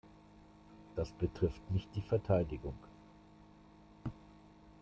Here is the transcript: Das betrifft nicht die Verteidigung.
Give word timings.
Das 0.95 1.11
betrifft 1.11 1.61
nicht 1.69 1.87
die 1.95 2.01
Verteidigung. 2.01 2.73